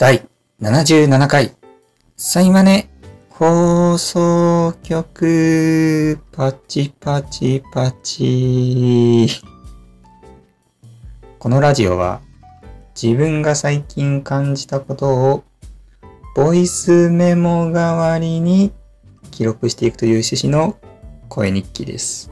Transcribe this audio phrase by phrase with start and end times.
[0.00, 0.28] 第
[0.62, 1.56] 77回、
[2.16, 2.88] サイマネ
[3.30, 9.26] 放送局、パチパチパチ。
[11.40, 12.20] このラジオは、
[12.94, 15.44] 自分が最近感じたことを、
[16.36, 18.70] ボイスメモ代わりに
[19.32, 20.76] 記録していくという趣旨の
[21.28, 22.30] 声日記です。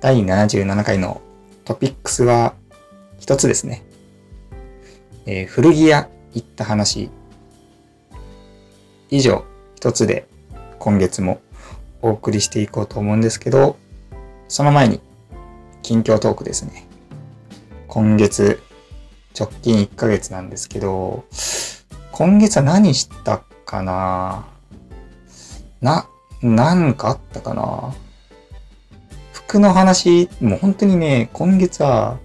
[0.00, 1.22] 第77回の
[1.64, 2.54] トピックスは
[3.20, 3.84] 一つですね。
[5.24, 7.10] えー、古着屋行った話。
[9.10, 10.28] 以上、一つで
[10.78, 11.40] 今月も
[12.02, 13.76] お送りしていこうと思うんですけど、
[14.48, 15.00] その前に、
[15.82, 16.86] 近況トークですね。
[17.88, 18.62] 今月、
[19.38, 21.24] 直近1ヶ月なんですけど、
[22.12, 24.46] 今月は何したかな？
[25.80, 26.06] な、
[26.42, 27.94] なんかあったかな？
[29.32, 32.18] 服の話、もう本当にね、今月は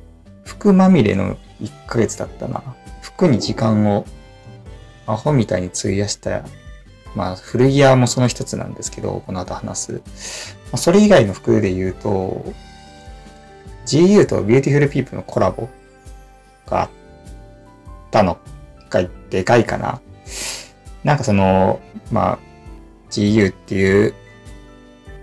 [0.43, 2.75] 服まみれの1ヶ月だったな。
[3.21, 4.05] 服に時間を
[5.05, 6.43] アホみたいに費やした、
[7.15, 9.91] まあ古着屋もその一つなんですけど、この後話す。
[9.93, 9.99] ま
[10.73, 12.43] あ、それ以外の服で言うと、
[13.85, 15.69] GU とビューティフルピープのコラボ
[16.65, 16.89] があっ
[18.09, 18.39] たの
[18.89, 20.01] がでかいかな。
[21.03, 21.79] なんかその、
[22.11, 22.39] まあ、
[23.11, 24.15] GU っていう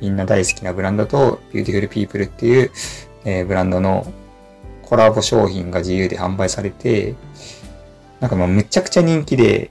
[0.01, 2.71] みんな大好きなブランドと beautiful people っていう、
[3.25, 4.13] えー、ブランドの
[4.83, 7.17] コラボ商品が GU で販売されて、
[8.21, 9.71] なんかもうめちゃくちゃ人気で、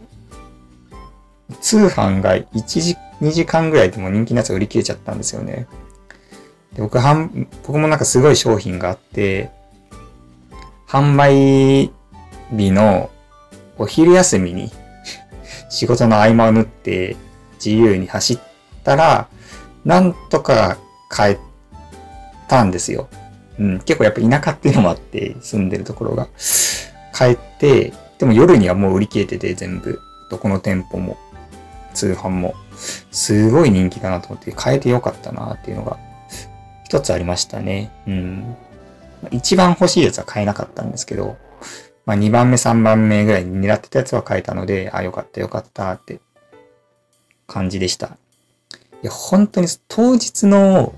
[1.62, 5.68] 通販が1時、2時間ぐらいでも人気のやつが売り切れちゃったんですよね。
[6.74, 9.50] で僕はん、僕もなんかすごい商品があって、
[10.88, 11.92] 販売
[12.52, 13.10] 日の
[13.78, 14.72] お昼休みに
[15.70, 17.18] 仕事の合間を縫って
[17.64, 18.40] 自由に走っ
[18.84, 19.28] たら、
[19.86, 20.78] なんとか
[21.10, 21.38] 帰っ
[22.48, 23.10] たんですよ。
[23.60, 26.28] うん、結構やっぱ田舎っていうのもあって、住んでるところが。
[27.14, 31.18] 帰って、でも夜にはもう売り切れてて全部、どこの店舗も、
[31.94, 32.56] 通販も、
[33.12, 35.98] すごい人気だなと思って変えてよかったなっていうのが、
[36.86, 37.92] 一つありましたね。
[38.08, 38.56] うん。
[39.32, 41.38] 一番欲しいやつは買えなかったんですけど、
[42.06, 46.20] まあ2番目3番目ぐらいに狙ってたやつは買えたので、あ、よかったよかったって
[47.48, 48.18] 感じでした。
[49.04, 50.96] いや、本当に当日の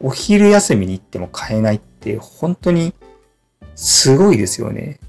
[0.00, 2.92] お昼休みに行っても買えないって本当に
[3.74, 5.00] すごいですよね。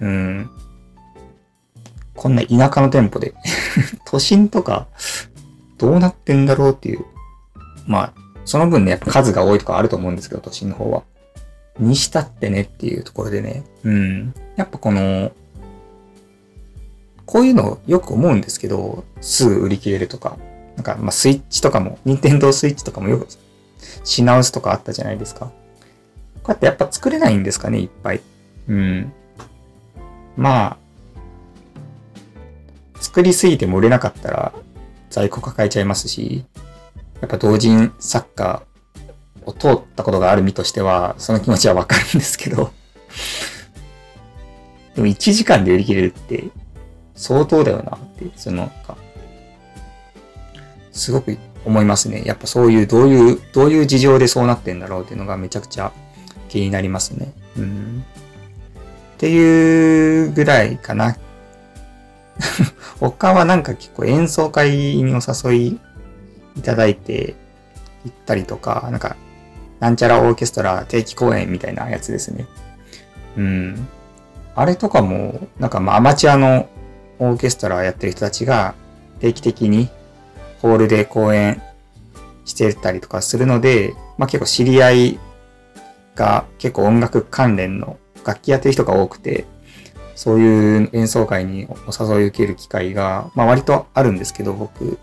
[0.00, 0.50] うん。
[2.20, 3.32] こんな田舎の店舗で
[4.04, 4.88] 都心とか、
[5.78, 7.06] どうなってんだろうっていう。
[7.86, 8.14] まあ、
[8.44, 11.02] その分ね、やっぱ数が多いとかあると思うんですけど、都心の方は。
[11.78, 13.64] にしたってねっていうところでね。
[13.84, 14.34] うん。
[14.56, 15.32] やっぱこの、
[17.24, 20.36] こういうのよく思うんですけど、すぐ売り切れるとか。
[20.76, 23.28] なんか、まあ、スイッチとかも、ニンテンドースイッチとかもよく
[24.04, 25.46] 品薄とかあったじゃないですか。
[25.46, 25.52] こ
[26.48, 28.20] うやってやっぱ作れないんですかね、いっぱい。
[28.68, 29.10] うん。
[30.36, 30.89] まあ、
[33.00, 34.52] 作りすぎても売れなかったら
[35.08, 36.44] 在庫抱えちゃいますし、
[37.20, 38.62] やっぱ同人作家
[39.44, 42.72] を通ったことがある身としては、その気持ちはわかるんですけど
[44.94, 46.44] でも1時間で売り切れるって
[47.14, 48.70] 相当だよなって、その、
[50.92, 52.22] すごく思いますね。
[52.24, 55.92] やっぱそういう、どういう、どういう事情でそうなってんだろうっていうのがめちゃくちゃ
[56.48, 57.32] 気になりますね。
[57.58, 58.04] うん。
[59.14, 61.16] っていうぐらいかな。
[63.00, 65.80] 他はなんか結構演奏会にお誘い
[66.56, 67.34] いただいて
[68.04, 69.16] 行ったりとか、なんか、
[69.78, 72.46] なんちゃらオーケストラ定期公演みたいなやつですね。
[73.36, 73.88] うん。
[74.54, 76.68] あれとかも、なんかまあアマチュアの
[77.18, 78.74] オーケストラやってる人たちが
[79.20, 79.88] 定期的に
[80.60, 81.62] ホールで公演
[82.44, 85.18] してたりとかするので、まあ結構知り合い
[86.14, 89.46] が結構音楽関連の楽器やってる人が多くて、
[90.20, 94.98] そういう演奏会にお誘い受ける機会が、まあ割とあるんですけど、僕。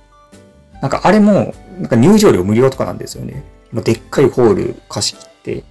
[0.79, 3.43] なんかあれも、なんか入場料無料とかなんですよね。
[3.71, 5.63] もうでっかいホール貸し切って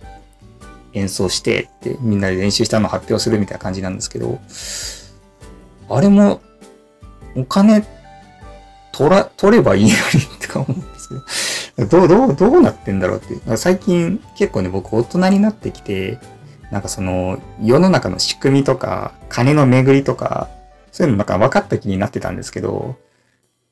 [0.94, 4.40] 演奏してってみんなで練習したの発表するみたいな感じなんですけど、
[5.90, 6.40] あれも
[7.36, 7.86] お金
[8.90, 9.94] 取ら、取ればいいのに
[10.44, 13.56] とか思うんですけど、どう、どう、どうなってんだろうっていう。
[13.56, 16.18] 最近結構ね、僕大人になってきて、
[16.70, 20.48] なんかその、世の中の仕組みとか、金の巡りとか、
[20.92, 22.96] そういうのなんか分かった気になってたんですけど、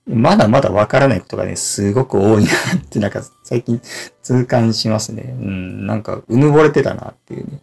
[0.07, 3.81] まだまだ分からないことがね、すごく多いなって、なんか最近
[4.23, 5.35] 痛感しますね。
[5.39, 7.61] うん、なんかうぬぼれてたなっていうね。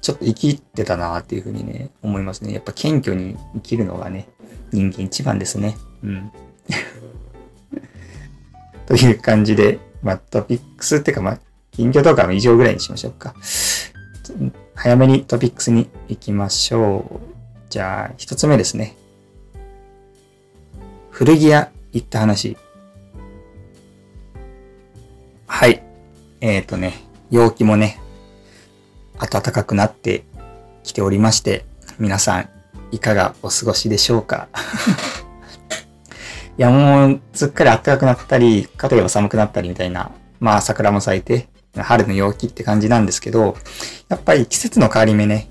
[0.00, 2.54] ちょっと生きてたなっていうふうにね、思いますね。
[2.54, 4.26] やっぱ謙虚に生きるのがね、
[4.72, 5.76] 人間一番ですね。
[6.02, 6.32] うん。
[8.86, 11.38] という感じで、まあ、トピックスっていうか、まあ、
[11.78, 13.36] 近況とかも以上ぐらいにしましょうか。
[14.74, 17.20] 早めにトピックスに行きましょう。
[17.70, 18.96] じゃあ、一つ目ですね。
[21.12, 22.56] 古着屋行った話。
[25.46, 25.84] はい。
[26.40, 26.94] えっ、ー、とね、
[27.30, 28.00] 陽気もね、
[29.20, 30.24] 暖かくなって
[30.82, 31.64] きておりまして、
[32.00, 32.48] 皆さん、
[32.90, 34.48] いかがお過ごしでしょうか？
[36.58, 40.10] いや、もう、すっかり暖かくなったり、かといえば寒くなったりみたいな、
[40.40, 41.46] まあ、桜も咲いて、
[41.84, 43.56] 春の陽気って感じなんですけど、
[44.08, 45.48] やっぱり季節の変わり目ね、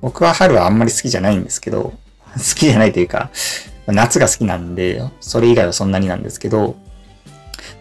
[0.00, 1.92] 僕は春はあんまり好きじゃないんですけど、
[2.34, 3.30] 好きじゃないというか、
[3.86, 6.76] 夏が好きなんで、それ以外はそんなになんですけど、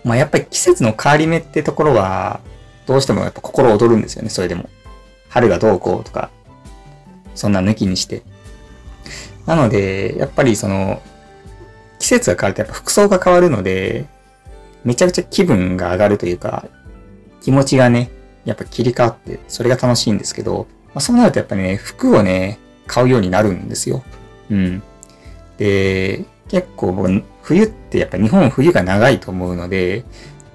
[0.03, 2.39] まあやっぱり季節の変わり目ってところは、
[2.85, 4.69] どうしてもやっぱ心躍るんですよね、それでも。
[5.29, 6.29] 春がどうこうとか、
[7.35, 8.23] そんな抜きにして。
[9.45, 11.01] なので、やっぱりその、
[11.99, 14.05] 季節が変わるとやっぱ服装が変わるので、
[14.83, 16.65] めちゃくちゃ気分が上がるというか、
[17.41, 18.11] 気持ちがね、
[18.45, 24.03] やっぱ切り替わって、それが楽しいんですけど、まあ、そうなるとやっぱりね、服をね、買うようになるんですよ。
[24.49, 24.83] うん。
[25.57, 30.03] で、結構僕、冬ってやっぱ日本冬が長いと思うので、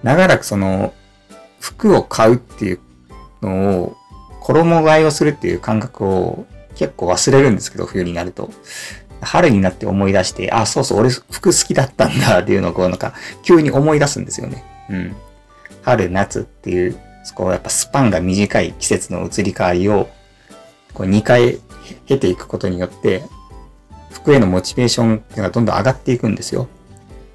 [0.03, 0.93] 長らくその、
[1.61, 2.81] 服を買うっていう
[3.43, 3.97] のを、
[4.41, 8.51] 衣替えをするっていう感覚を結構忘れるんですけど、冬になると。
[9.23, 14.65] 春になって思い出して、あ、そうそう、俺服好きだったんだっていうのをこうなんか、急に思い出すんですよね。
[14.91, 15.17] うん。
[15.85, 20.09] 春、夏っていう、そこやっぱスパンが短い季節の移り変わりを
[20.93, 21.59] こう2回
[22.07, 23.23] 経ていくことによって、
[24.11, 26.69] 服へのモチベーションっていうのがどんどん上がっていくんですよ。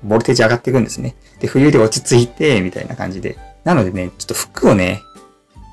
[0.03, 1.15] ボルテージ上がっていくんですね。
[1.39, 3.37] で、冬で落ち着いて、みたいな感じで。
[3.63, 5.01] なのでね、ちょっと服をね、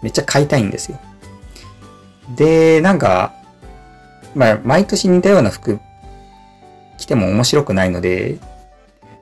[0.02, 0.98] めっちゃ買いたいんですよ。
[2.34, 3.34] で、なんか、
[4.34, 5.78] まあ、毎年似たような服
[6.98, 8.38] 着ても面白くないので、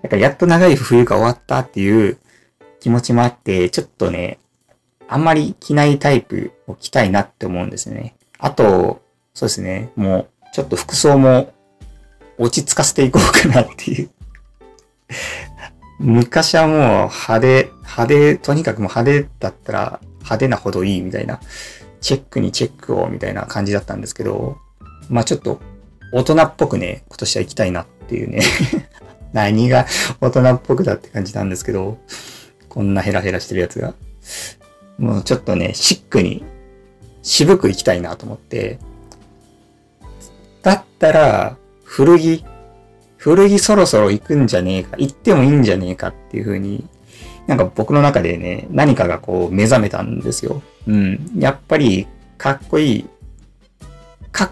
[0.02, 2.18] なんかやっと長い冬が終わったっていう
[2.84, 4.38] 気持ちもあって、ちょっとね、
[5.08, 8.14] あんまり着ないタイプを着たいなって思うんですよね。
[8.38, 9.00] あと、
[9.32, 11.54] そうですね、もう、ちょっと服装も
[12.36, 14.10] 落ち着かせていこうかなっていう。
[15.98, 21.40] 昔はもう派手、派手、とにかくも派手だったら派手なほどいいみたいな、
[22.02, 24.58] チェックにチェックをみたいな感じだったんですけど、
[25.08, 25.58] まあちょっと
[26.12, 28.42] 大人っぽくね、今年は行きたいなっていうね。
[29.32, 29.86] 何が
[30.20, 31.98] 大人っぽくだって感じなんですけど、
[32.74, 33.94] こんなヘラヘラしてるやつが。
[34.98, 36.44] もうちょっとね、シックに
[37.22, 38.80] 渋く行きたいなと思って、
[40.60, 42.44] だったら、古着、
[43.16, 46.84] 古着そろそろ行くんじゃねえか、行ってもいいんじゃねえかっていう風に、
[47.46, 50.60] なんか僕の中でね、何かがこう目覚めたんですよ。
[50.88, 51.30] うん。
[51.38, 53.06] やっぱり、かっこいい、
[54.32, 54.50] かっ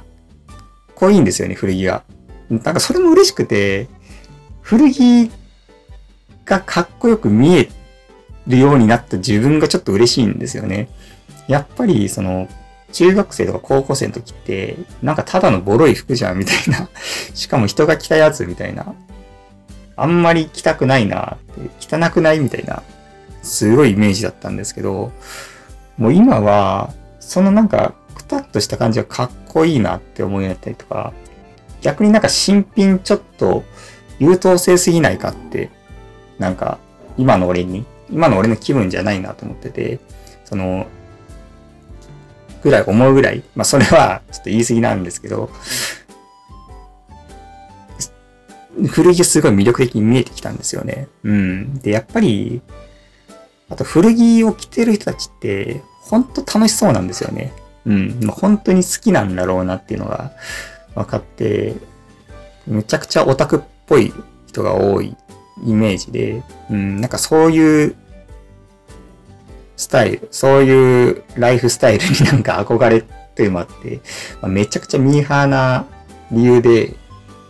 [0.95, 2.05] こいいんですよね、古着が。
[2.51, 3.89] なんかそれも嬉しくて、
[4.61, 5.29] 古着
[6.45, 7.82] がかっこよく見えて
[8.47, 10.89] るようになった自分がちょっと嬉しいんですよね。
[11.49, 12.49] やっぱりその
[12.93, 16.89] 中学生とか高校生の時って、なんかただのボロい服じゃんみたいな。
[17.35, 18.95] しかも人が着たやつみたいな。
[19.97, 22.83] あんまり着たくないなって、汚くないみたいな、
[23.43, 25.13] すごいイメージだったんですけど、
[25.99, 31.13] もう今は、そのなんか、くたっとした感じがかっこいいなって思うようになったりとか、
[31.83, 33.65] 逆になんか新品ちょっと
[34.19, 35.71] 優等生すぎないかって、
[36.39, 36.79] なんか、
[37.19, 39.99] 今の俺に、今の俺の気分じゃないなと思ってて、
[40.45, 40.87] その、
[42.63, 45.51] ぐらい思うぐらい、まあそれはちょっと言い過ぎなんですけど、
[48.89, 51.09] 古着すごい魅力的に見えてきたんですよね。
[51.25, 51.75] うん。
[51.81, 52.63] で、やっぱり、
[53.69, 57.53] あと古着を着てる人たちって、ほんと楽しそうなんですよね。
[57.87, 58.19] うん。
[58.23, 60.33] まあ、本当に好きなんだろうなっていうのが
[60.95, 61.75] 分かって、
[62.67, 64.13] めちゃくちゃオタクっぽい
[64.47, 65.17] 人が多い
[65.65, 67.97] イメージで、うん、なんかそういう
[69.83, 73.03] スタイル、そういうライフスタイルになんか憧れ
[73.35, 74.01] というのもあって、
[74.41, 75.87] まあ、めちゃくちゃミーハーな
[76.31, 76.95] 理由で、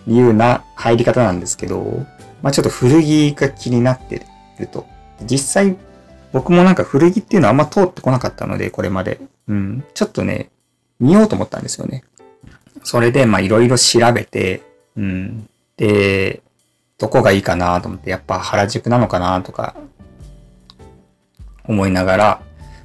[0.06, 2.04] 理由な入り方なんですけど、
[2.42, 4.26] まあちょっと古着が気になって
[4.58, 4.86] ると。
[5.22, 5.76] 実際、
[6.32, 9.20] 僕もなんか古着っていうのはあんま通ってこなかったので、これまで。
[9.48, 9.84] うん。
[9.94, 10.50] ちょっとね、
[10.98, 12.02] 見ようと思ったんですよね。
[12.82, 14.62] それで、まあいろいろ調べて、
[14.96, 15.48] うん。
[15.76, 16.42] で、
[16.98, 19.76] どこがいいかなと思って、やっぱ原宿なのかなとか、
[21.64, 22.42] 思いながら、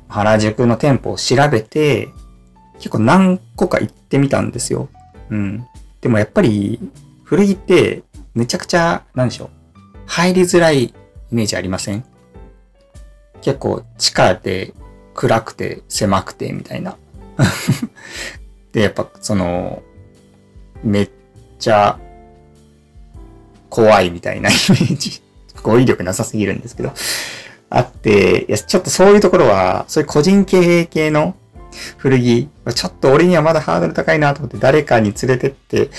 [0.07, 2.09] 原宿の店舗を調べて、
[2.75, 4.89] 結構何個か行ってみたんですよ。
[5.29, 5.65] うん。
[6.01, 6.79] でもやっぱり、
[7.23, 8.03] 古着って
[8.33, 9.49] めちゃくちゃ、なんでしょう。
[10.05, 10.93] 入りづらいイ
[11.31, 12.05] メージありません？
[13.41, 14.73] 結構地下で
[15.13, 16.95] 暗くて狭くてみたいな。
[18.71, 19.83] で、やっぱその、
[20.83, 21.09] めっ
[21.59, 21.99] ちゃ
[23.69, 25.21] 怖いみたいなイメージ。
[25.61, 26.93] 語彙力なさすぎるんですけど。
[27.69, 31.35] あって、いや、ちょっとそういうところは、そういう個人経営系の
[31.97, 35.89] 古着、ちょっと俺にはまだハードル高いなと思って誰かに連れてって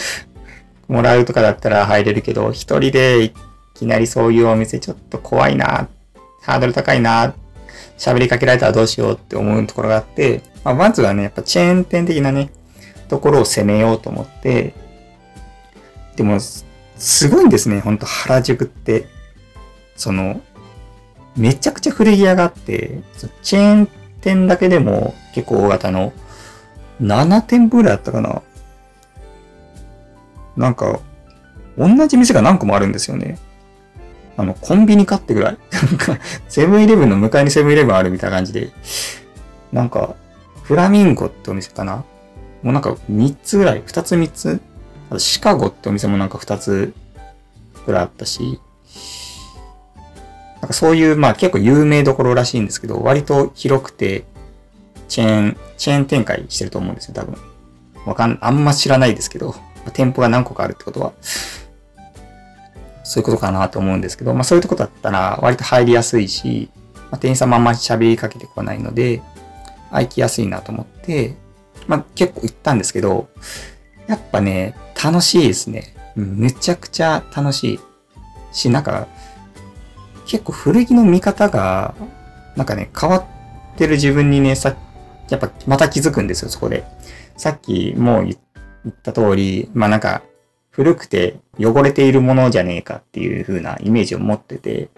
[0.88, 3.32] もらうとかだったら入れるけど、一人でい
[3.74, 5.88] きなりそういうお店ちょっと怖いな、
[6.42, 7.34] ハードル高いな、
[7.98, 12.50] 喋りかけられたらどうしようって思うところがあって、まあ、まずはね、やっぱチェーン店的なね、
[13.08, 14.74] ところを攻めようと思って、
[16.16, 19.06] でも、すごいんですね、ほんと原宿って。
[19.96, 20.40] その、
[21.38, 23.00] めちゃくちゃ古着屋があって、
[23.42, 23.88] チェーン
[24.20, 26.12] 店だけでも結構大型の
[27.00, 28.42] 7店舗ぐらいあったかな。
[30.56, 31.00] なんか、
[31.78, 33.38] 同じ店が何個もあるんですよね。
[34.36, 35.58] あの、コンビニかってぐらい。
[35.72, 36.18] なんか、
[36.48, 38.70] セブンイレブンの向かいにセブンイレブンあるみたいな感じで、
[39.72, 40.16] なんか、
[40.64, 42.04] フラミンゴってお店かな
[42.62, 44.60] もうなんか3つぐらい、2つ3つ。
[45.10, 46.92] あとシカゴってお店もなんか2つ
[47.86, 48.60] ぐらいあったし、
[50.60, 54.24] なんかそういう、まあ結構有名どころらしいんですけど、割と広くて、
[55.08, 57.36] チェーン、チェーン展開してると思うんですよ、多分。
[58.06, 59.54] わかん、あんま知らないですけど、
[59.92, 61.12] 店舗が何個かあるってことは、
[63.04, 66.70] そういうことかなと思うんですけど、まあそういうとこだったら割と入りやすいし、
[67.10, 69.22] まあ、店員さんもあんまり喋りかけてこないので、
[69.90, 71.34] あ、行きやすいなと思って、
[71.86, 73.28] まあ結構行ったんですけど、
[74.06, 75.94] やっぱね、楽しいですね。
[76.16, 77.80] めちゃくちゃ楽しい。
[78.52, 79.06] し、なんか、
[80.28, 81.94] 結構古着の見方が、
[82.54, 83.24] なんかね、変わっ
[83.76, 84.76] てる自分にね、さ、
[85.30, 86.84] やっぱまた気づくんですよ、そこで。
[87.36, 88.36] さっきもう言
[88.88, 90.22] った通り、まあなんか、
[90.70, 94.90] 古くて汚れているものじゃねえかっていう風なイメージを持ってて、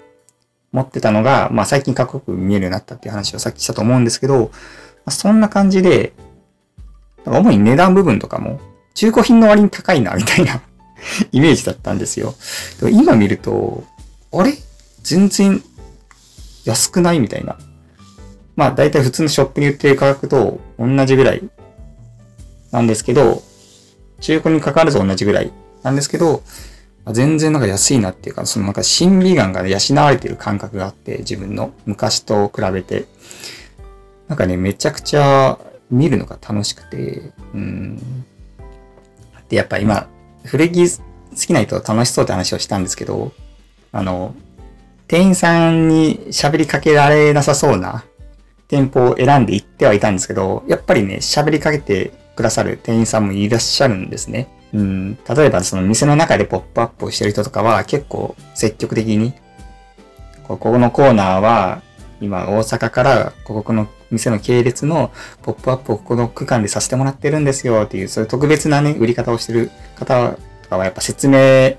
[0.72, 4.49] 持ってたのが、まあ最近かっこよく見えるようになったっていう話をさっきしたと思うんですけど、ま
[5.06, 6.12] あ、そんな感じで、
[7.25, 8.60] 主に値段部分とかも、
[8.94, 10.60] 中古品の割に高いな、みたいな
[11.30, 12.34] イメージだったんですよ。
[12.80, 13.84] でも今見ると、
[14.32, 14.54] あれ？
[15.02, 15.62] 全然
[16.64, 17.59] 安くないみたいな。
[18.57, 21.42] まあ大体普通のショップに売ってる価格と同じぐらい
[22.71, 23.42] なんですけど、
[24.21, 25.52] 中古に関わらず同じぐらい
[25.83, 26.42] なんですけど、
[27.12, 33.07] 全然なんか安いなっていうか、そのなんか審美眼が養われてる感覚があって、自分の昔と比べて。
[34.28, 35.59] なんかね、めちゃくちゃ
[35.90, 37.99] 見るのが楽しくて、うん。
[39.49, 40.09] で、やっぱ今、
[40.45, 41.02] 古着好
[41.35, 43.33] きな人楽しそうって話をしたんですけど、
[43.90, 44.35] あの、
[45.11, 48.05] 店員さんに喋りかけられなさそうな
[48.69, 54.47] 店舗を選んで行ってはいたんですけど、やっぱりね、喋りかけてくださる店員さんもいらっしゃるんですね。
[54.73, 59.33] うん、例えばその店の中でポップアップをしてる人とかは結構積極的に、
[60.47, 61.83] ここのコーナーは
[62.21, 65.11] 今大阪からここの店の系列の
[65.43, 71.75] ポップアップをここの区間でさせてもらってるんですよっていう、そういう特別なね、売り方をしてる方とかはやっぱ説明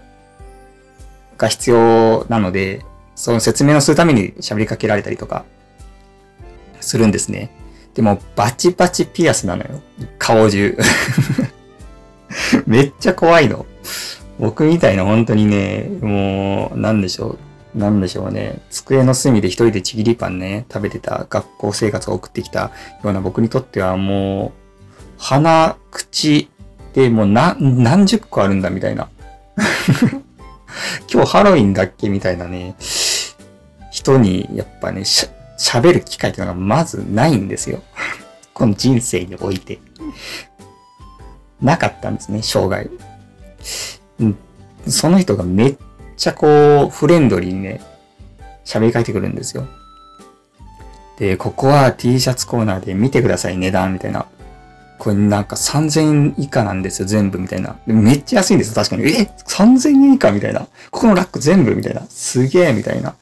[1.37, 2.83] が必要なので、
[3.21, 5.45] その説明をするために喋りかけられたりとか
[6.79, 7.51] するんですね。
[7.93, 9.79] でもバチバチピアスなのよ。
[10.17, 10.75] 顔中。
[12.65, 13.67] めっちゃ怖いの。
[14.39, 17.37] 僕みたいな本当にね、もう、なんでしょ
[17.75, 17.77] う。
[17.77, 18.59] なんでしょうね。
[18.71, 22.71] 机の隅で一人でちぎりパンね、食べてた学校生活を送ってきたよ
[23.03, 24.51] うな僕にとってはもう、
[25.19, 26.49] 鼻、口
[26.95, 29.09] でもう何、何十個あるんだみたいな。
[31.13, 32.75] 今日ハロウィンだっけみたいなね、
[33.91, 37.83] 人にやっぱね、喋る機会っていうのがまずないんですよ。
[38.53, 39.79] この人生において。
[41.61, 42.89] なかったんですね、生涯。
[44.19, 44.37] うん、
[44.87, 45.77] その人がめっ
[46.17, 47.81] ちゃこう、フレンドリーにね、
[48.65, 49.67] 喋りかけてくるんですよ。
[51.19, 54.25] で、ここは T シャツコーナーで見てください、値段、みたいな。
[54.97, 57.75] これなんか3000円以下なんですよ、全部、みたいな。
[57.85, 59.03] めっちゃ安いんですよ、確かに。
[59.03, 60.61] え ?3000 円以下みたいな。
[60.89, 62.01] ここのラック全部みたいな。
[62.09, 63.15] すげえみたいな。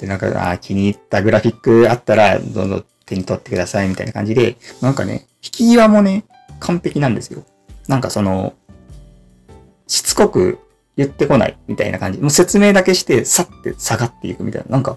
[0.00, 6.24] で、なんか、あ気に入ったグラフィックあったら、どんどん手に取ってくださいみたいな感じで、なんかね、引き際もね、
[6.58, 7.44] 完璧なんですよ。
[7.86, 8.54] なんかその、
[9.86, 10.58] しつこく
[10.96, 12.18] 言ってこないみたいな感じ。
[12.18, 14.70] もう説明だけして、さって下がっていくみたいな。
[14.70, 14.96] なんか、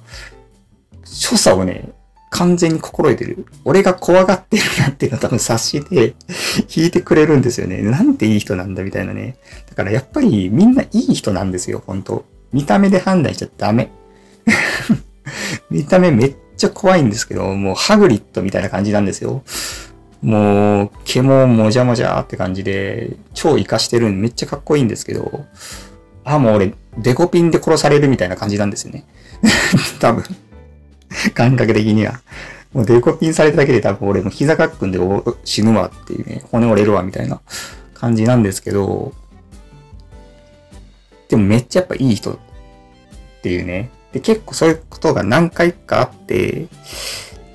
[1.03, 1.89] 所作をね、
[2.29, 3.45] 完全に心得てる。
[3.65, 6.15] 俺が怖がってるなっていうのを多分察して、
[6.73, 7.81] 弾いてくれるんですよね。
[7.81, 9.37] なんていい人なんだみたいなね。
[9.69, 13.91] だからやっぱりみんないい人なんですよ、本当見た目で判断しちゃダメ。
[15.69, 19.43] 見た目めっちゃ怖いんですけど、もうハグリッドみたいな感じなんですよ。
[20.21, 25.45] もう、毛ももじゃもじゃって感じで、超活かしてるんでめっちゃかっこいいんですけど、
[26.23, 29.05] あ、もう俺、デコピンで殺されるみたいな感じなんですよね。
[29.99, 30.23] 多分。
[31.33, 32.21] 感覚的には。
[32.73, 34.99] もうデコピンされただけで多分俺も膝かっくんで
[35.43, 37.41] 死ぬわっていうね、骨折れるわみたいな
[37.93, 39.13] 感じなんですけど、
[41.29, 42.37] でもめっちゃやっぱいい人っ
[43.43, 46.67] ていうね、で、結構そういうことが何回かあって、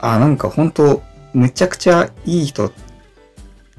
[0.00, 2.73] あ、なんか本当むちゃくちゃいい人、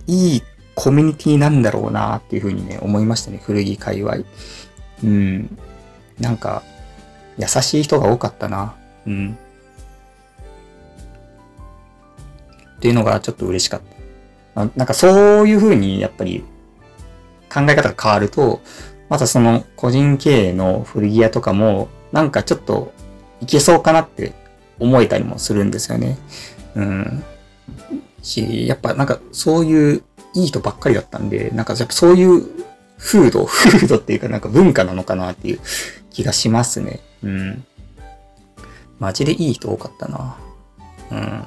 [0.07, 0.43] いい
[0.75, 3.41] コミュニティなんだろうなっていうふうにね、思いましたね。
[3.43, 4.17] 古着界隈。
[5.03, 5.57] うん。
[6.19, 6.63] なんか、
[7.37, 8.75] 優しい人が多かったな。
[9.05, 9.37] うん。
[12.77, 13.81] っていうのがちょっと嬉しかっ
[14.55, 14.65] た。
[14.75, 16.43] なんかそういうふうにやっぱり
[17.53, 18.61] 考え方が変わると、
[19.09, 22.91] またその個人経営の古着屋とかもなんかちょっと
[23.41, 24.33] いけそうかなって
[24.79, 26.17] 思えたりもするんですよね。
[26.75, 27.23] うん。
[28.21, 32.45] し、やっぱなんかそういういい人ばっかりだったんで、なんかやっぱそういう
[32.97, 35.59] 風土、風土っていうかなんか文化なのかなっていう
[36.09, 36.99] 気がしますね。
[37.23, 37.63] うん。
[38.99, 40.37] マジでいい人多かったな。
[41.11, 41.43] うん。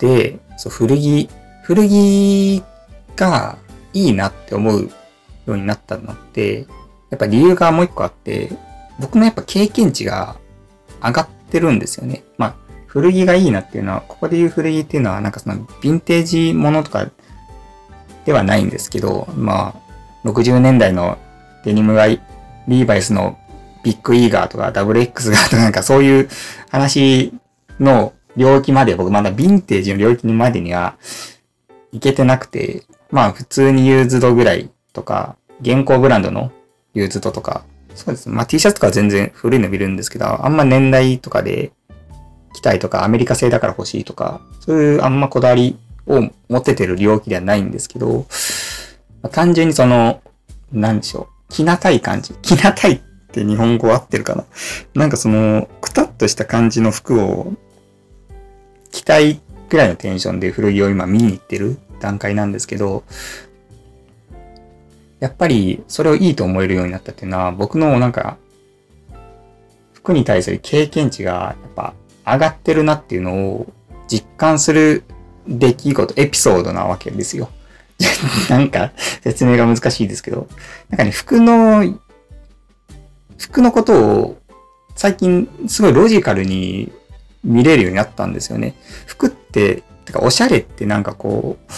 [0.00, 1.28] で、そう、古着、
[1.62, 2.62] 古着
[3.16, 3.58] が
[3.92, 4.90] いいなって思うよ
[5.46, 6.66] うになったのって、
[7.10, 8.50] やっぱ理由がもう一個あって、
[9.00, 10.36] 僕のやっぱ経験値が
[11.02, 12.24] 上がってるんですよね。
[12.38, 12.54] まあ、
[12.86, 17.08] 古着がいいなっていうのは、ここで言う古着っていうのは、なんかその、ヴィンテージものとか
[18.24, 19.74] ではないんですけど、ま
[20.24, 21.18] あ、60年代の
[21.64, 23.38] デニムがリーバイスの
[23.82, 26.28] ビッグイーガーとか WX がとかなんかそういう
[26.70, 27.32] 話
[27.78, 30.96] の領域まで僕まだヴィンテージの領域までには
[31.92, 36.52] いけてなくて、まあ普通にユーズドぐらいとか、現行ブランドの
[36.94, 37.64] ユーズドとか、
[38.00, 38.34] そうですね。
[38.34, 41.70] まあ T シャツとか全然古いの見るんですけど、あんま年代とかで
[42.54, 48.26] 着たいとか、アメリカ製だから欲しいとか、そういうあんまこだわりを持っててる領域ではないんですけど、
[49.22, 50.22] まあ、単純にその、
[50.72, 51.52] なんでしょう。
[51.52, 52.32] 着なたい感じ。
[52.40, 53.00] 着なたいっ
[53.32, 54.44] て日本語合ってるかな
[54.94, 57.52] なんかその、くたっとした感じの服を
[58.90, 63.04] 着たいぐらいのテンションで古着を今見に行ってる段階なんですけど、
[65.20, 68.38] やっぱりそれをいいと思えるようになったっていうのは、僕のなんか、
[69.92, 71.94] 服に対する経験値がやっぱ
[72.26, 73.72] 上がってるなっていうのを
[74.08, 75.04] 実感する
[75.46, 77.50] 出来事、エピソードなわけですよ。
[78.48, 80.48] なんか説明が難しいですけど、
[80.88, 81.84] なんかね、服の、
[83.36, 84.38] 服のことを
[84.96, 86.90] 最近すごいロジカルに
[87.44, 88.74] 見れるようになったんですよね。
[89.06, 91.72] 服って、てかおしゃれってなんかこう、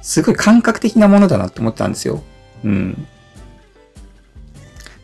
[0.00, 2.22] すごい感覚的なものだなって思ったんですよ。
[2.64, 3.06] うん。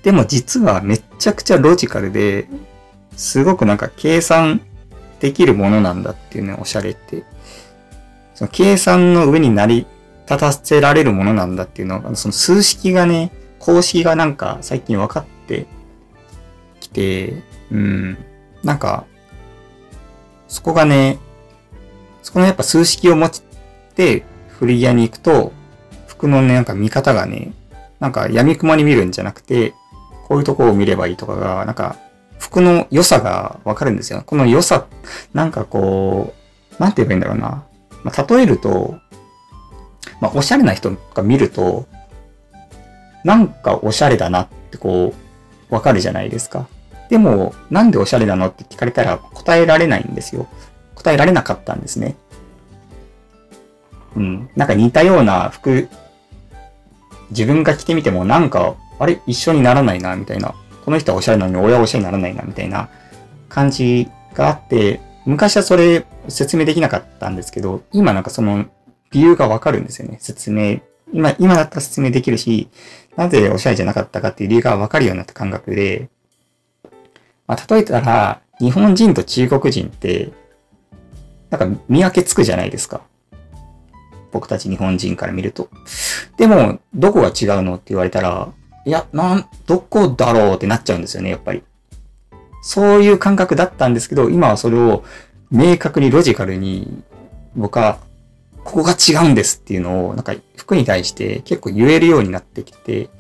[0.03, 2.49] でも実はめちゃくちゃロジカルで、
[3.17, 4.61] すごくなんか計算
[5.21, 7.25] できるものなんだっていうね、おしゃれって。
[8.35, 9.87] その計算の上に成り
[10.27, 15.67] 立たせられるものなんだっていうのが、その数式がね、公式がなんか最近分かって
[16.81, 18.19] きて、うん。
[18.65, 19.05] なんか、
[20.49, 21.19] そこがね、
[22.23, 23.31] そこのやっぱ数式を持っ
[23.95, 25.53] て古着屋に行くと、
[26.23, 27.53] 服のね、なんか見方がね、
[27.99, 29.75] なんか闇雲に見るんじゃなくて、
[30.29, 31.97] こういうとこを見ればいいとかが、なんか、
[32.39, 34.23] 服の良さがわかるんですよ。
[34.25, 34.87] この良さ、
[35.35, 36.33] なんかこ
[36.79, 37.65] う、なんて言えばいいんだろうな。
[38.05, 38.95] まあ、例えると、
[40.21, 41.89] まあ、おしゃれな人が見ると、
[43.25, 45.13] なんかおしゃれだなってこ
[45.71, 46.69] う、わかるじゃないですか。
[47.09, 50.47] でも、なんでおしゃれなのって聞かれたら答えられないんですよ。
[50.95, 52.15] 答えられなかったんですね。
[54.15, 54.51] うん。
[54.55, 55.89] なんか似たような服、
[57.33, 59.21] 自分が着てみてもなんか、あれ？
[59.27, 60.55] 一緒にならないな、みたいな。
[60.85, 62.89] この人はおしゃれなのに親はおしゃれにならないな、みたいな
[63.49, 68.67] 感じがあって、昔はそれ説明できなかったんですけど、今なんかその
[69.11, 70.19] 理由がわかるんですよね。
[70.21, 70.81] 説明。
[71.13, 72.69] 今、今だったら説明できるし、
[73.17, 76.09] なぜおしゃれじゃなかったかっていう理由がわかるようになった感覚で、
[77.47, 80.33] まあ、例えたら、日本人と中国人って、
[81.51, 83.03] なんか見分けつくじゃないですか。
[84.33, 85.69] 僕たち日本人から見ると。
[86.37, 88.49] でも、どこが違うのって言われたら、
[88.85, 91.63] いや、なん、どこだろうってなっちゃうんですよね、やっぱり。
[92.63, 95.05] そういう感覚だったんですけど、今はそれを
[95.51, 97.03] 明確にロジカルに、
[97.55, 97.99] 僕は、
[98.65, 103.11] ここが違うんですっていうのを、なんか服に対して結構言えるようになってきて、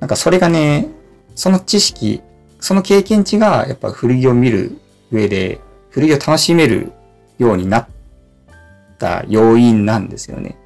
[0.00, 0.88] なんかそれがね、
[1.34, 2.22] その知識、
[2.60, 4.78] その経験値がやっぱ古着を見る
[5.10, 6.92] 上で、古着を楽しめる
[7.38, 7.86] ようになっ
[8.98, 10.56] た要因なんですよね。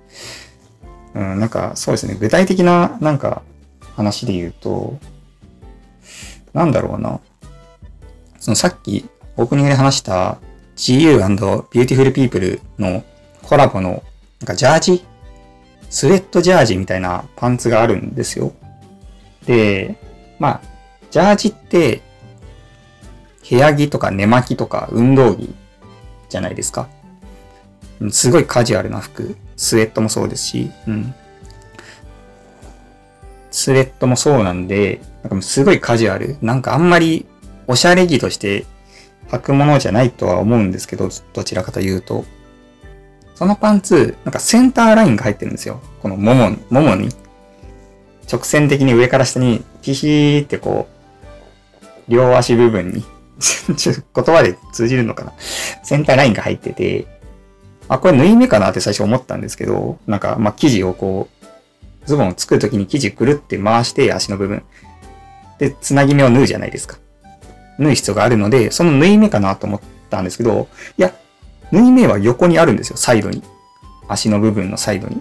[1.14, 3.42] うん、なんかそうですね、具体的ななんか
[3.94, 4.98] 話で言うと、
[6.52, 7.20] なんだろうな。
[8.38, 10.38] そのさっきオープニングで話した
[10.76, 13.04] GU&Beautiful People の
[13.42, 14.02] コラボの
[14.40, 15.04] なんかジャージ？
[15.90, 18.54] スウェットジャージみたいなパンツがあるんですよ。
[19.44, 19.96] で、
[20.38, 20.60] まあ、
[21.10, 22.00] ジャージって、
[23.48, 25.54] 部屋着とか寝巻きとか運動着
[26.30, 26.88] じゃないですか。
[28.10, 29.36] すごいカジュアルな服。
[29.56, 31.14] スウェットもそうですし、うん。
[33.50, 36.36] スウェットもそうなんで、なんかすごいカジュアル。
[36.40, 37.26] なんかあんまり
[37.66, 38.64] おしゃれ着として
[39.28, 42.24] 履くものじゃないとは思うんですけど、どちらかというと。
[43.34, 45.80] そのパンツ、なんかセンターラインが入ってるんですよ。
[46.00, 47.08] このもも、ももに。
[48.30, 50.88] 直線的に上から下にピヒーってこ
[52.08, 53.04] う、両足部分に
[53.68, 55.32] 言葉で通じるのかな
[55.82, 57.06] センターラインが入ってて、
[57.96, 64.62] あ、これ縫い目かなって最初思ったんですけど、なんか、ま、生地をこう、ズボンを作るときに生地ぐるって回して足の部分。
[65.58, 66.98] で、つなぎ目を縫うじゃないですか。
[67.78, 71.12] 縫う必要があるので、その縫い目かなと思ったんですけど、いや、
[71.70, 73.42] 縫い目は横にあるんですよ、サイドに。
[74.08, 75.20] 足の部分のサイドに。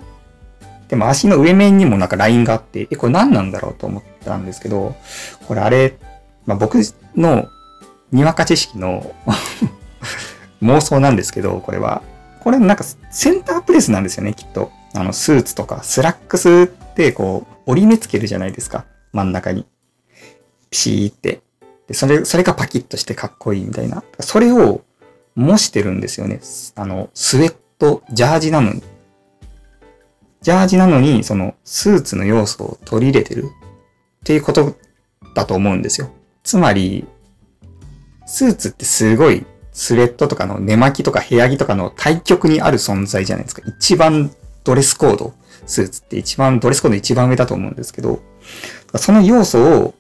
[0.88, 4.96] でも足の上面にもなんかラインがあって、え、これ何なんだろうと思ったんですけど、
[5.48, 5.98] これあれ、
[6.46, 6.78] まあ、僕
[7.16, 7.48] の
[8.12, 9.14] にわか知識の
[10.62, 12.02] 妄想なんですけど、これは。
[12.42, 14.72] これなんかセンタープレスなんですよね、きっと。
[14.94, 18.86] あの、スーツとか、スラックスってこう、折り目つけるじゃないですか。
[19.14, 19.66] 真ん中に。
[20.70, 21.42] ピシーって。
[21.88, 24.04] で、それ、それがパキッとしてかっこいいみたいな。
[24.20, 24.82] それを
[25.36, 26.40] 模してるんですよね。
[26.76, 28.82] あの、スウェット、ジャージなのに。
[30.42, 33.48] ジャージなのに、その、スーツの要素を取り入れてるっ
[34.24, 34.76] ていうこと
[35.36, 36.10] だと思うんですよ。
[36.44, 37.06] つまり、
[38.26, 43.62] スーツってすごいスウェットとかの寝巻きとか部屋着とかの対極にある存在じゃないですか。
[43.66, 44.32] 一番
[44.64, 45.34] ドレスコード、
[45.66, 48.22] スーツって一番、ドレスコード一番上だと思うんですけど、
[48.96, 49.94] その要素を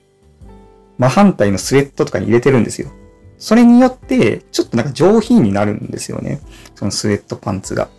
[0.97, 2.91] 真反対のスウェットとかに入れてるんですよ。
[3.37, 6.41] それによって、ちょっとなんか上品になるんですよね。
[6.75, 7.89] そのスウェットパンツが。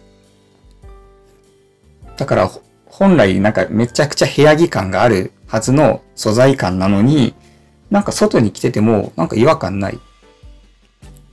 [2.17, 2.51] だから、
[2.87, 7.35] 本来なんかめちゃくちゃ部屋着感があるはずの素材感なのに、
[7.91, 9.99] なんか外に着ててもなんか違和感ない。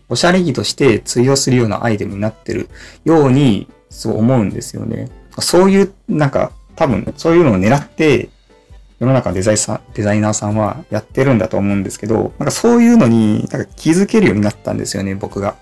[0.10, 2.70] おしゃれ着として通用するようなアイテムになってる
[3.06, 5.10] ように、そう思うんですよね。
[5.40, 8.30] そういう、なんか、多分、そういうのを狙って、
[9.00, 15.56] 世の中のデザイさデザイナーさんはやってるんだと思うんですけど、なんかそういうのになんか気づけるようになったんですよね、僕が。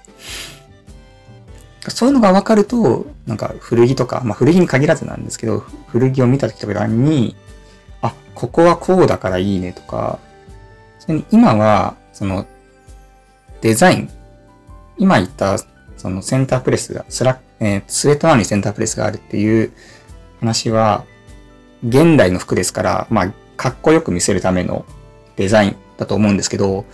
[1.90, 7.36] そういうのが分かると、なんか古着とか、まあ古着に限らずなんですけど、古着を見た時とかに、
[8.02, 10.20] あ、ここはこうだからいいねとか、
[11.00, 12.46] それに今は、その、
[13.62, 14.10] デザイン、
[14.98, 15.58] 今言った
[15.98, 19.72] そのセンタープレスが、スラッえー、スウェットなのにセンタープレスがあるっていう
[20.40, 21.06] 話は、
[21.88, 24.86] 現代の服ですから、まあ、かっこよく見せるための
[25.36, 26.86] デザインだと思うんですけど、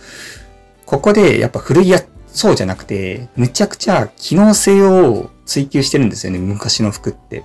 [0.86, 7.44] ここでやっぱ古着はそうじゃなくて、むちゃくちゃ機能性を追求してるんですよね、昔の服って。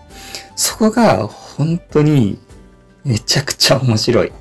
[0.56, 2.40] そこが本当に
[3.04, 4.32] めちゃくちゃ面白い。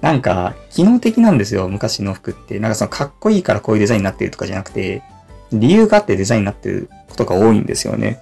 [0.00, 2.58] なんか、機能的なんですよ、昔の服って。
[2.60, 5.02] なんかそのかっこいいからこういうデザインになってるとかじゃなくて、
[5.52, 8.20] 理由があってデザインになってることが多いんですよね。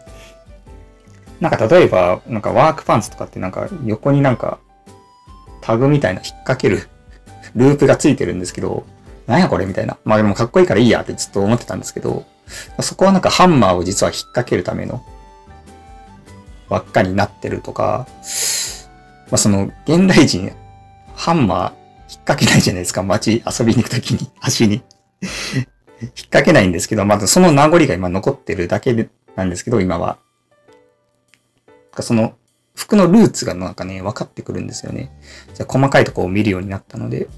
[1.41, 4.59] なんか例えば、なんかワークパンツとかってなんか横になんか
[5.61, 6.89] タグみたいな引っ掛ける
[7.55, 8.85] ループがついてるんですけど、
[9.27, 9.97] なんやこれみたいな。
[10.05, 12.25] まあでもかっこいいからいいやってずっと思ってたんですけど、
[12.81, 15.03] そこはなんかハンマーを実は引っ掛けるための
[16.69, 18.07] 輪っかになってるとか、
[19.31, 20.53] まあその現代人、
[21.15, 21.73] ハンマー引っ
[22.25, 23.03] 掛けないじゃないですか。
[23.03, 24.83] 街遊びに行くときに、足に
[26.01, 30.19] 引っ掛けないんですけど、まずその名残が今残ってるだけでなんですけど、今は。
[32.01, 32.35] その
[32.75, 35.11] 服のルーツがなんかね、分かってくるんですよね。
[35.55, 37.29] じゃ細かいとこを見るようになったので。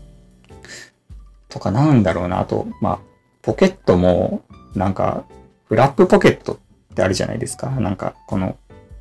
[1.48, 2.40] とかなんだろうな。
[2.40, 2.98] あと、まあ、
[3.42, 4.42] ポケットも、
[4.74, 5.24] なんか、
[5.68, 7.70] フラップポケットってあるじゃないですか。
[7.70, 8.56] なんか、この、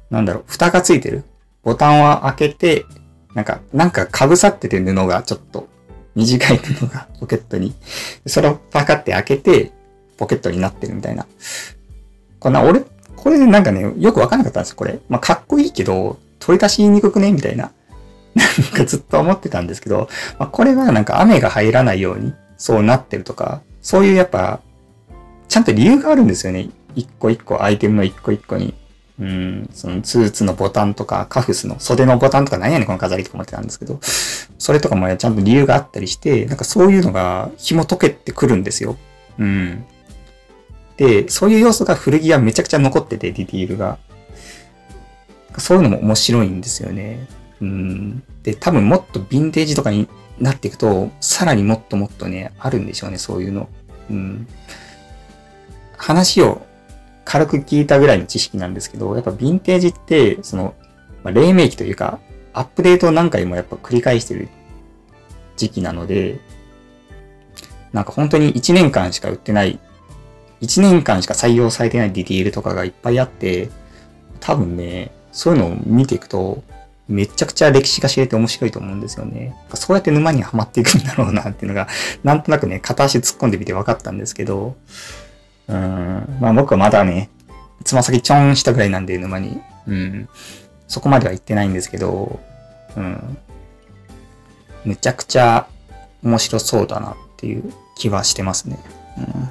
[0.10, 1.24] なんだろう、蓋がついてる。
[1.63, 2.86] ボタンを開けて、
[3.34, 5.67] なんか、なんか被さってて布がちょっと
[6.18, 7.76] 短い布がポケットに。
[8.26, 9.72] それをパカって開けて、
[10.18, 11.28] ポケットになってるみたいな。
[12.40, 12.84] こんな、俺、
[13.16, 15.00] これなんかね、よくわかんなかったんですよ、これ。
[15.10, 17.32] まあ、かっこいいけど、取り出しにくくね？
[17.32, 17.72] みたいな。
[18.34, 24.60] なんかずっと思ってたんですけど、まあ、これはなんか雨が入らないように、そうなってるとか、そういうやっぱ、
[25.48, 26.70] ちゃんと理由があるんですよね。
[26.96, 28.74] 一個一個、アイテムの一個一個に。
[29.20, 34.00] うん、そのスーツのボタンとか、カフスの袖のボタンとか何やねんこの飾りとか思ってたんですけど、
[34.60, 38.96] それとかもちゃんと理由があったりして、なんかそういうのが紐解けてくるんですよ。
[39.40, 39.86] うん。
[40.98, 43.98] で、そういう要素が古着はめちゃくちゃ残ってて、ディティールが。
[45.58, 47.28] そういうのも面白いんですよね。
[47.62, 48.24] うん。
[48.44, 50.08] で、多分もっとヴィンテージとかに
[50.40, 53.68] なっていくと、さらにもっともっとね、あるんでしょうね、そういうの。
[54.12, 54.48] うん。
[55.98, 56.67] 話を
[57.28, 60.76] 軽く聞いたぐらいの知識なんですけど、やっぱヴィンテージって、その、
[61.26, 62.20] まあ、黎明期というか、
[62.54, 64.48] アップデートを何回もやっぱ繰り返してる
[65.58, 66.40] 時期なので、
[67.92, 69.78] なんか本当に1年間しか売ってない、
[70.62, 73.70] 1年間しか採用されてないディティールとかがいっぱいあって、
[74.40, 76.63] 多分ね、そういうのを見ていくと、
[77.10, 79.54] めちゃくちゃ歴史が知れて面白いと思うんですよね。
[79.74, 81.90] そうやって沼にはまっていくんだろうなっていうのが、
[82.24, 84.78] なんとなくね、片足突っ込んでみて分かったんですけど、
[85.68, 87.30] うん、まあ僕はまだね、
[87.84, 89.62] つま先ちょんしたぐらいなんで、沼に。
[89.88, 90.30] うん。
[90.88, 92.40] そこまでは行ってないんですけど、
[92.96, 93.38] うん。
[94.86, 95.68] むちゃくちゃ
[96.24, 98.80] 面白そうだなっていう気はしてますね。
[99.18, 99.50] うん。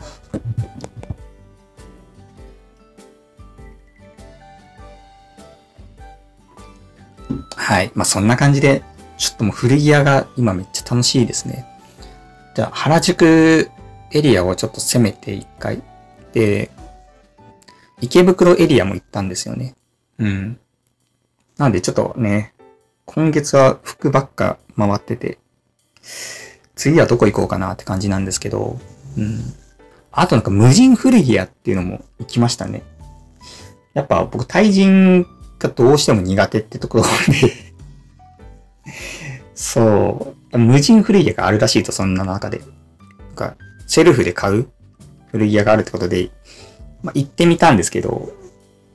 [7.56, 7.90] はい。
[7.94, 8.82] まあ、そんな感じで、
[9.18, 11.66] ちょっともう古着屋が今めっちゃ楽しいですね。
[12.54, 13.70] じゃあ、原宿
[14.12, 15.82] エリアをちょっと攻めて一回。
[16.36, 16.70] で、
[18.02, 19.74] 池袋エリアも行ったんですよね。
[20.18, 20.58] うん。
[21.56, 22.52] なんでちょっとね、
[23.06, 25.38] 今月は服ばっか回ってて、
[26.74, 28.78] 次はどこ行こうかなって感じなんですけど、
[29.16, 29.40] うん。
[30.12, 32.82] あとなんか無人古着屋っていうのも行きましたね。
[33.94, 35.26] やっぱ僕対人
[35.58, 37.74] がどうしても苦手ってところで
[39.54, 42.58] そう、無人古着屋があるらしいと、そんな中で。
[42.58, 42.64] な
[43.32, 44.68] んか、セルフで買う
[45.36, 46.30] 古着屋があるってことで、
[47.02, 48.32] まあ、行ってみたんですけど、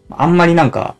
[0.10, 0.96] あんまりなんか、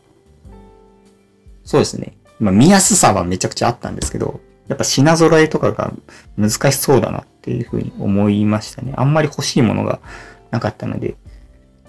[1.64, 2.16] そうですね。
[2.38, 5.92] まあ、見やすさはめちゃくちゃあったんですけど、やっぱ品揃えとかが
[6.36, 8.94] 難しそうだなっていうふうに思いましたね。
[8.96, 10.00] あんまり欲しいものが
[10.50, 11.16] なかったので、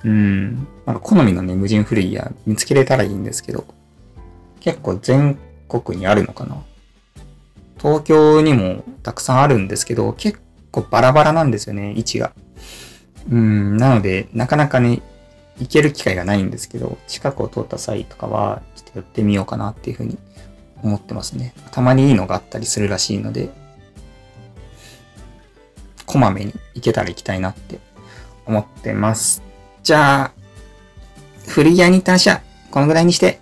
[0.04, 0.56] うん。
[0.86, 3.66] なんか好みのね、無人古着屋見つけれたらいいんですけど、
[4.60, 5.38] 結構全
[5.70, 6.58] 国にあるのかな
[7.78, 10.40] 東京にもたくさんあるんですけど、結
[10.72, 12.34] 構バラバラなんですよね、位置が。
[13.30, 15.02] うん、なので、なかなかね、
[15.60, 20.18] 行ける機会がないんですけど、近くを通った際とかは、ちょっと寄ってみようかなっていうふうに
[20.82, 21.54] 思ってますね。
[21.72, 23.50] たまにいいのがあったりするらしいので、
[26.06, 27.80] こまめに行けたら行きたいなって
[28.46, 29.42] 思ってます。
[29.84, 30.32] じゃあ、
[31.48, 33.40] 古着屋に行った話はこのぐらいにして、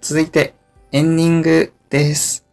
[0.00, 0.54] 続いて
[0.92, 2.44] エンディングです。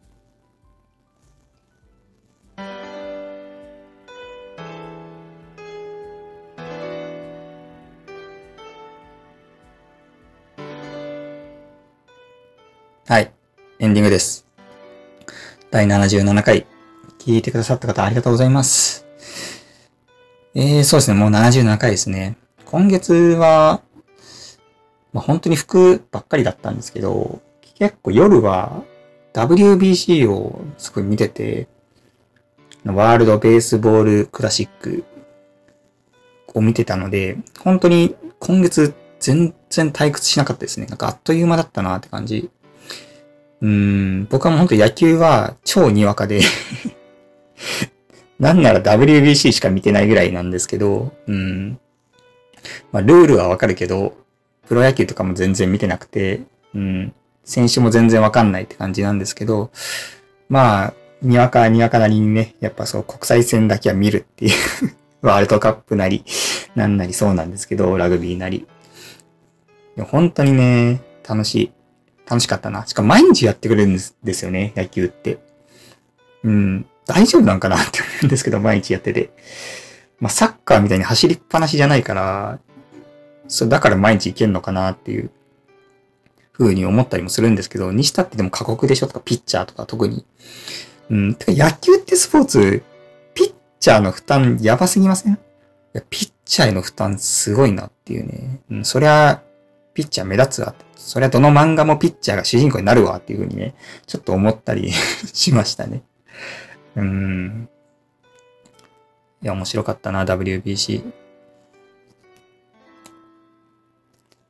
[13.10, 13.34] はい。
[13.80, 14.46] エンディングです。
[15.72, 16.68] 第77回、
[17.18, 19.08] 聞いてくださった方ありがとうございます。
[20.54, 21.18] えー、そうですね。
[21.18, 22.38] もう77回ですね。
[22.66, 23.82] 今月は、
[25.12, 27.42] まあ、本当に服ばっかりだったんですけど、
[27.80, 28.84] 結構夜は
[29.34, 31.68] WBC をすごい見てて、
[32.86, 35.04] ワールドベースボールクラシック
[36.54, 40.86] を見てたので、本当に今月全然退屈しなかったですね。
[40.86, 42.52] なんかあっという間だったなって感じ。
[43.62, 46.42] うん、僕はもう本当野球は超にわかで
[48.40, 51.80] なんなら WBC しか見てないぐらいなんですけど、うん。
[52.92, 54.16] まあ、ルールはわかるけど、
[54.68, 56.42] プロ野球とかも全然見てなくて、
[56.74, 59.72] うん、選手も全然わかんないって感じなんですけど、
[60.48, 64.52] まあ、にわかにわかなりにね、やっぱそう国際戦だけは見るっていう
[65.22, 66.24] ワールドカップなり、
[66.76, 68.66] なんなりそうなんですけど、ラグビーなり。
[70.12, 71.72] 本当にね、楽しい。
[72.30, 72.86] 楽しかったな。
[72.86, 75.40] しかも毎日やってくれるんですですよね、野球って。
[76.44, 79.32] うん、大丈夫なんかなって思うんですけど、毎日やってて。
[80.20, 82.60] まあ、サッカーみたいに走りっぱなしじゃないから、
[83.48, 85.32] そう、だから毎日行けんのかなっていう
[86.54, 90.26] 風に思ったりもするんですけど、にしたってでも過酷でしょとか、ピッチャーとか特に。
[91.10, 92.84] うん、てか野球ってスポーツ、
[93.34, 95.34] ピッチャーの負担やばすぎません？
[95.34, 95.38] い
[95.94, 98.62] や、ピッチャーへの負担すごいなっていうね。
[98.70, 99.42] うん、そりゃ、
[99.94, 100.76] ピッチャー目立つわ。
[101.00, 103.74] そりゃどの漫画もピッチャーが主人公になるわっていう風にね、
[104.06, 104.92] ちょっと思ったり
[105.34, 106.04] しましたね。
[106.96, 107.70] うん。
[109.42, 111.04] いや、面白かったな、WBC。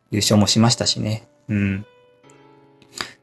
[0.10, 1.28] 優勝もしましたしね。
[1.50, 1.86] うん。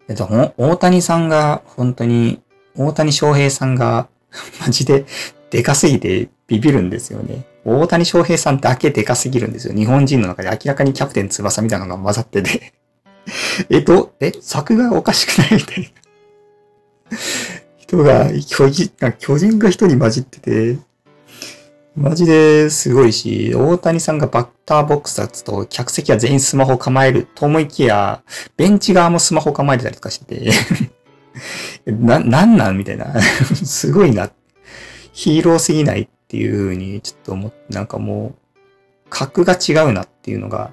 [0.08, 2.40] えっと、大谷さんが、本当に、
[2.76, 4.08] 大谷翔平さんが、
[4.64, 5.04] マジで、
[5.50, 7.44] でかすぎてビビるんですよね。
[7.64, 9.74] 大谷翔平さんだけでかすぎるんですよ。
[9.74, 12.72] 日本人の中で明らかにキャプテン翼みたいなのが混ざってて
[13.70, 15.92] えっと、え、作がおかしくないみたい
[17.10, 17.18] な。
[17.78, 20.78] 人が、巨人、巨人が人に混じってて、
[21.96, 28.22] マジですごいし、大谷さんがバッターボックス立つと、客席は全員スマホ構えると思いきや、
[28.56, 30.50] ベンチ側もスマホ構えてたりとかしてて。
[31.86, 33.14] な、なんなんみたいな。
[33.64, 34.30] すごいな。
[35.12, 40.72] ヒーローすぎないっていう風に、ちょっと思って、なんかもう、格が違うなっていうのが、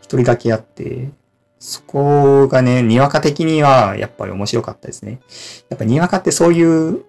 [0.00, 1.10] 一人だけあって、
[1.58, 5.20] そこがね、にわか的にはやっぱり面白かったですね。
[5.68, 7.04] やっぱにわかってそういう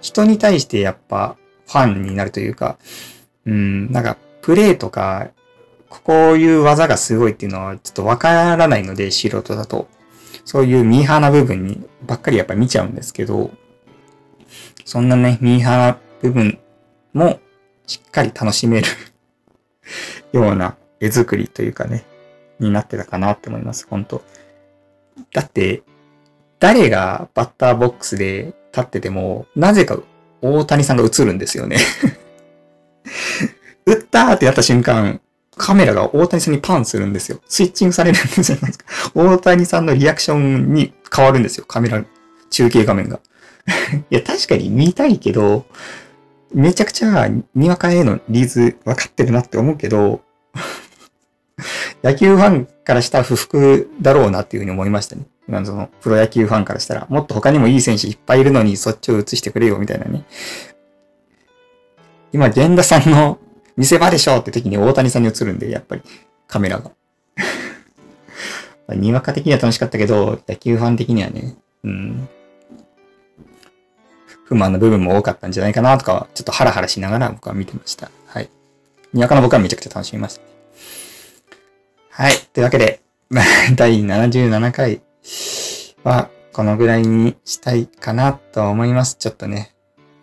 [0.00, 2.78] 人に対してやっぱファンになるというか、
[3.46, 5.30] うん、なんか、プレイとか、
[5.88, 9.88] こういう技がすごいっていうのはちょっとわからないので、素人だと。
[10.44, 13.50] そういうミーハーな部分にばっかりやっぱ見ちゃうんですけど、
[14.84, 16.58] そんなね、ミーハーな部分
[17.12, 17.40] も
[17.86, 18.86] しっかり楽しめる
[20.32, 22.04] ような絵作りというかね、
[22.64, 24.22] になってたかなって思います、本当
[25.32, 25.82] だって、
[26.58, 29.98] 誰がバッターボックスで立ってても、なぜか
[30.40, 31.76] 大谷さんが映るんですよね
[33.86, 35.20] 打ったーってやった瞬間、
[35.56, 37.40] カメラが大谷さんにパンするんですよ。
[37.48, 38.58] スイッチングされるんですよ。
[39.14, 41.64] 大谷さんのリアクションに変わるんですよ。
[41.66, 42.04] カメラ、
[42.50, 43.20] 中継画面が。
[44.10, 45.66] いや、確かに見たいけど、
[46.54, 50.22] めちゃくちゃにわかへのリーズ分かってるなって思うけど、
[52.02, 55.22] 野球ファンからしたら不服だろうなっていうふうに思いましたね。
[55.48, 60.24] 今のそのプロ野球ファンからしたら、もっと他にもいい選手いっぱいいるのにそっちを映してくれよみたいなね。
[62.32, 63.38] 今、源田さんの
[63.76, 66.02] 見せ場でしょって時に大谷さんに映るんで、やっぱり
[66.46, 66.90] カメラが。
[68.94, 72.28] にわか的には楽しかったけど、野球ファン的にはね、うん。
[74.44, 78.10] 不満の部分も多かったんじゃないかなとか、ちょっとハラハラしながら僕は見てました。
[78.26, 78.50] はい。
[79.12, 80.42] にわかの僕はめちゃくちゃ楽しみました、
[82.14, 82.34] はい。
[82.52, 83.00] というわけで、
[83.74, 85.00] 第77回
[86.04, 89.16] はこのぐらいにしたいかなと思います。
[89.16, 89.74] ちょっとね、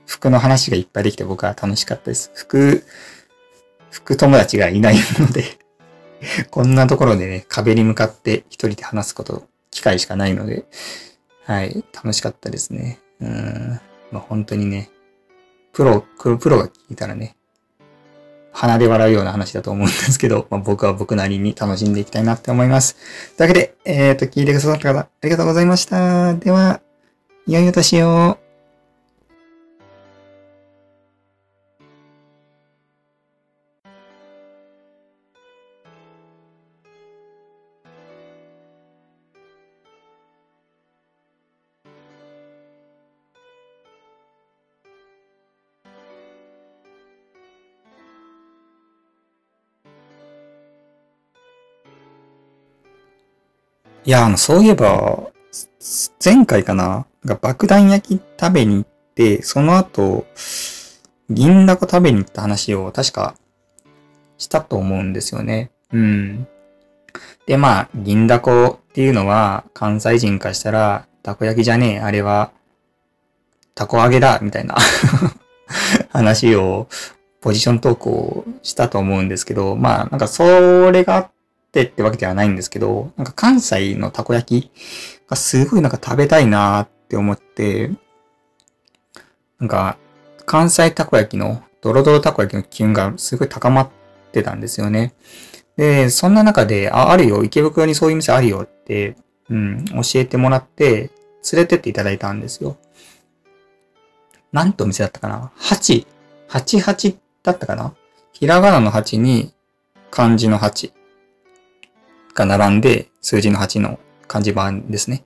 [0.05, 2.29] 服の話がいっぱいできて僕は楽しかったです。
[2.35, 2.85] 服、
[3.89, 5.57] 服友達がいないので
[6.51, 10.65] こんなところでね、壁に向かって一人で話すこと、機会しかないので、
[11.45, 12.99] はい、楽しかったですね。
[13.19, 13.81] うん。
[14.11, 14.91] まあ、本当にね、
[15.73, 17.35] プロ、プロが聞いたらね、
[18.51, 22.95] 鼻で笑うような話だと思うんですけど、まあ、僕は僕なりに楽しんでいきたいなって思います。
[23.37, 26.33] というわけで、えっ、ー、と、聞いてくださった方、ありがとうございました。
[26.35, 26.81] では、
[27.47, 28.37] 良いお年を。
[54.05, 55.29] いや、あの、そういえば、
[56.23, 57.05] 前回かな？
[57.25, 60.25] が爆弾焼き食べに行って、その後、
[61.29, 63.35] 銀だこ食べに行った話を確か
[64.37, 65.71] したと思うんですよね。
[65.91, 66.47] うん。
[67.45, 72.51] で、まあ、銀だこっていうのは関西人からしたら、たこ焼きじゃねえ、あれは、
[73.75, 74.75] たこ揚げだ、みたいな
[76.09, 76.87] 話を、
[77.41, 81.31] ポジショントークをしたと思うんですけど、まあ、なんかそれがあっ
[81.69, 84.71] ってってわけではないんですけど、なんか関西のたこ焼き
[85.27, 87.91] がすごいなんか食べたいなーって思って、
[89.59, 89.97] なんか
[90.45, 93.89] 関西たこ焼きのドロドロたこ焼きの機運がすごい高まっ
[94.31, 95.13] てたんですよね。
[95.77, 99.15] で、そんな中で、あ、あるよ、池袋にそういう店あるよって、
[99.49, 101.11] うん、教えてもらって、
[101.53, 102.77] 連れてっていただいたんですよ。
[104.51, 106.05] なんとお店だったかな ?8。
[106.49, 107.93] 88だったかな？
[108.33, 109.53] ひらがなの8に
[110.09, 110.91] 漢字の8。
[112.39, 115.25] が並んで、数字の8の漢字版ですね。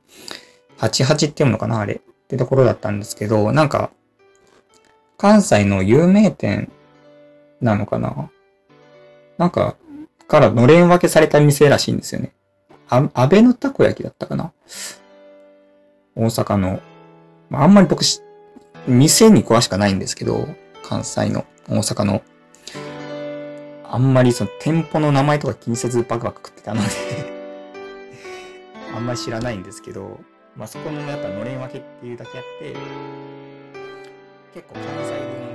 [0.79, 1.95] 88って読むのかなあれ。
[1.95, 3.91] ってところだったんですけど、なんか、
[5.17, 6.71] 関西の有名店
[7.61, 8.31] なのかな
[9.37, 9.75] なんか、
[10.27, 12.33] からのれん分けされた店らしいんですよね。
[12.89, 14.51] あ、安倍のたこ焼きだったかな
[16.15, 16.81] 大阪の。
[17.51, 18.03] あんまり僕
[18.87, 20.47] 店に詳しくないんですけど、
[20.83, 22.23] 関西の、大阪の
[23.93, 26.87] あんまりその店舗の名前とか気にせずバクバク食ってたので
[28.91, 30.19] あんまり知らないんですけど、
[30.55, 32.75] まあ、そこのやっぱのれん分けっていうだけあって、
[34.55, 35.52] 結構関西風の